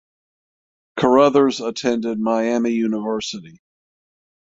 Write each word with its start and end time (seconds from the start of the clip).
Carruthers 0.97 1.61
attended 1.61 2.19
Miami 2.19 2.71
University. 2.71 3.61